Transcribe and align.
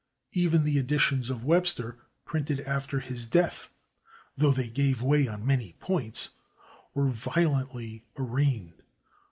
Even 0.31 0.63
the 0.63 0.79
editions 0.79 1.29
of 1.29 1.43
Webster 1.45 1.95
printed 2.25 2.61
after 2.61 3.01
his 3.01 3.27
death, 3.27 3.69
though 4.35 4.49
they 4.51 4.67
gave 4.67 5.03
way 5.03 5.27
on 5.27 5.45
many 5.45 5.73
points, 5.73 6.29
were 6.95 7.05
violently 7.09 8.03
arraigned. 8.17 8.81